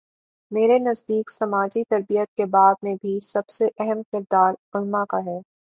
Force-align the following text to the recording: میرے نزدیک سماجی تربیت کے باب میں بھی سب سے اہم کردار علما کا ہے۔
میرے 0.51 0.77
نزدیک 0.79 1.31
سماجی 1.31 1.83
تربیت 1.89 2.29
کے 2.37 2.45
باب 2.47 2.75
میں 2.83 2.93
بھی 2.95 3.19
سب 3.23 3.49
سے 3.49 3.67
اہم 3.79 4.01
کردار 4.11 4.53
علما 4.73 5.05
کا 5.05 5.17
ہے۔ 5.25 5.39